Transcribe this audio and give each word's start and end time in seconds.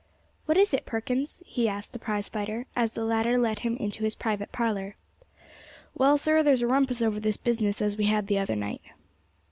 "What 0.47 0.57
is 0.57 0.73
it, 0.73 0.87
Perkins?" 0.87 1.43
he 1.45 1.69
asked 1.69 1.93
the 1.93 1.99
prize 1.99 2.27
fighter 2.27 2.65
as 2.75 2.93
the 2.93 3.05
latter 3.05 3.37
let 3.37 3.59
him 3.59 3.77
into 3.77 4.03
his 4.03 4.15
private 4.15 4.51
parlour. 4.51 4.95
"Well 5.93 6.17
sir, 6.17 6.41
there's 6.41 6.63
a 6.63 6.67
rumpus 6.67 7.03
over 7.03 7.19
this 7.19 7.37
business 7.37 7.83
as 7.83 7.97
we 7.97 8.05
had 8.05 8.25
the 8.25 8.39
other 8.39 8.55
night." 8.55 8.81